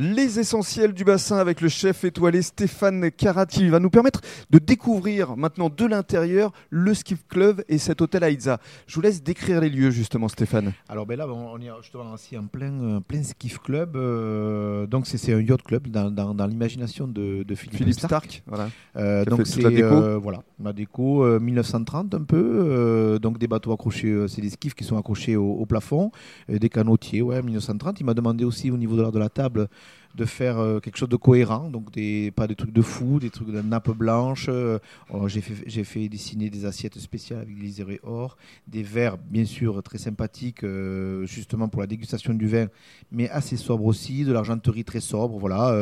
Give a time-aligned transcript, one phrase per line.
[0.00, 5.36] Les essentiels du bassin avec le chef étoilé Stéphane Carati va nous permettre de découvrir
[5.36, 8.60] maintenant de l'intérieur le skiff club et cet hôtel Aïza.
[8.86, 10.72] Je vous laisse décrire les lieux justement Stéphane.
[10.88, 13.96] Alors ben là on est justement ici en plein, euh, plein skiff club.
[13.96, 18.44] Euh, donc c'est un yacht club dans, dans, l'imagination de, de, Philippe, Stark.
[18.46, 18.70] voilà.
[18.94, 23.18] Euh, donc c'est voilà, la déco 1930 un peu.
[23.20, 26.10] donc des bateaux accrochés, c'est des skiffs qui sont accrochés au, plafond,
[26.48, 28.00] des canotiers, ouais 1930.
[28.00, 29.68] Il m'a demandé aussi au niveau de, de la table
[30.14, 33.30] de faire euh, quelque chose de cohérent, donc des, pas des trucs de fou, des
[33.30, 34.46] trucs de nappe blanche.
[34.48, 34.78] Euh,
[35.10, 39.44] oh, j'ai fait, fait, dessiner des assiettes spéciales avec des et or, des verres bien
[39.44, 42.66] sûr très sympathiques, euh, justement pour la dégustation du vin,
[43.12, 45.74] mais assez sobre aussi, de l'argenterie très sobre, voilà.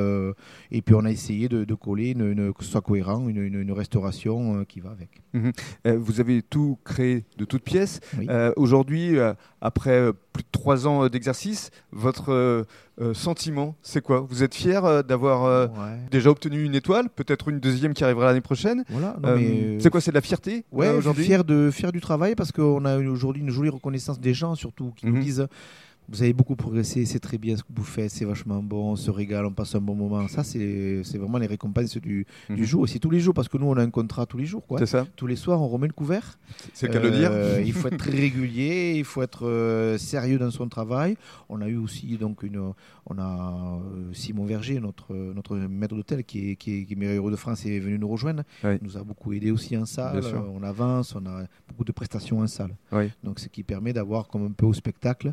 [0.71, 4.81] et puis on a essayé de, coller, une, que ce soit cohérent, une, restauration qui
[4.81, 5.23] va avec.
[5.33, 5.53] Mhm.
[5.97, 8.01] vous avez tout créé de toutes pièces.
[8.57, 9.17] Aujourd'hui,
[9.61, 12.31] après plus de trois ans d'exercice, votre
[13.01, 14.21] euh, sentiment, c'est quoi?
[14.21, 15.67] Vous êtes fier euh, d'avoir euh,
[16.11, 18.85] déjà obtenu une étoile, peut-être une deuxième qui arrivera l'année prochaine?
[18.91, 19.17] Voilà,
[19.79, 21.25] C'est quoi C'est de la fierté Ouais, aujourd'hui?
[21.25, 24.93] fier de fier du travail parce qu'on a aujourd'hui une jolie reconnaissance des gens surtout
[24.95, 25.23] qui nous mhm.
[25.23, 25.47] disent
[26.09, 28.97] vous avez beaucoup progressé, c'est très bien ce que vous faites, c'est vachement bon, on
[28.97, 30.29] se régale, on passe un bon moment.
[30.29, 32.65] Ça, c'est vraiment les récompenses du, du mhm.
[32.65, 32.85] jour.
[32.85, 34.63] Et c'est tous les jours, parce que nous, on a un contrat tous les jours.
[34.79, 35.07] C'est ça.
[35.17, 36.39] Tous les soirs, on remet le couvert.
[36.73, 37.31] C'est qu'à le dire.
[37.33, 41.17] Euh, il faut être très régulier, il faut être euh, sérieux dans son travail.
[41.49, 42.73] On a eu aussi donc une,
[43.07, 47.37] on a euh, Simon Verger, notre, notre maître d'hôtel, qui est, qui, est, meilleur de
[47.37, 48.43] France, est venu nous rejoindre.
[48.63, 50.23] Il nous a beaucoup aidé aussi en salle.
[50.55, 52.75] On avance, on a beaucoup de prestations en salle.
[53.25, 55.33] Donc, ce qui permet d'avoir comme un peu au spectacle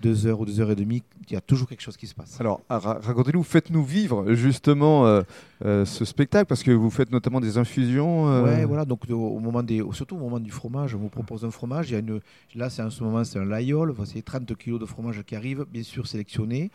[0.00, 2.14] deux heures ou deux heures et demie, il y a toujours quelque chose qui se
[2.14, 2.40] passe.
[2.40, 5.22] Alors, racontez-nous, faites-nous vivre justement euh,
[5.64, 8.28] euh, ce spectacle, parce que vous faites notamment des infusions.
[8.28, 8.44] Euh...
[8.44, 11.50] Ouais, voilà, donc au moment des, surtout au moment du fromage, on vous propose un
[11.50, 11.90] fromage.
[11.90, 12.20] Il y a une,
[12.54, 15.64] là, c'est en ce moment, c'est un layol, c'est 30 kg de fromage qui arrive,
[15.70, 16.70] bien sûr sélectionné.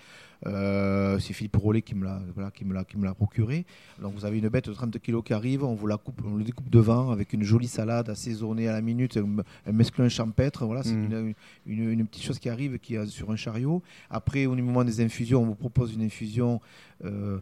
[0.45, 3.65] Euh, c'est Philippe Rollet qui me l'a voilà, qui me l'a qui me l'a procuré.
[4.01, 6.35] Donc vous avez une bête de 30 kg qui arrive, on vous la coupe, on
[6.35, 10.65] le découpe devant avec une jolie salade assaisonnée à la minute, un, mesclun champêtre.
[10.65, 11.33] Voilà, c'est mm.
[11.65, 13.81] une, une, petite chose qui arrive qui est sur un chariot.
[14.09, 16.61] Après, au moment des infusions, on vous propose une infusion.
[17.05, 17.37] Euh,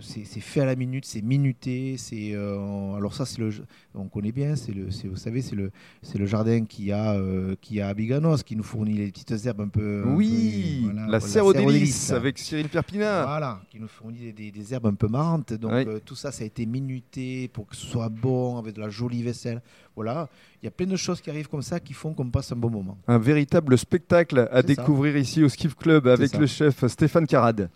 [0.00, 1.96] c'est fait à la minute, c'est minuté.
[1.96, 3.50] C'est euh, alors ça, c'est le,
[3.94, 4.56] on connaît bien.
[4.56, 5.70] C'est le, vous savez, c'est le,
[6.02, 7.20] c'est le jardin qui a,
[7.60, 10.04] qui a à Biganos, qui nous fournit les petites herbes un peu.
[10.06, 13.24] Oui, la serre aux délices avec Cyril Perpina.
[13.24, 15.52] Voilà, qui nous fournit des, herbes un peu marrantes.
[15.52, 18.80] Donc euh, tout ça, ça a été minuté pour que ce soit bon, avec de
[18.80, 19.60] la jolie vaisselle.
[19.96, 20.28] Voilà,
[20.62, 22.56] il y a plein de choses qui arrivent comme ça qui font qu'on passe un
[22.56, 22.96] bon moment.
[23.08, 27.68] Un véritable spectacle à découvrir ici au Skiff Club avec le chef Stéphane Carade.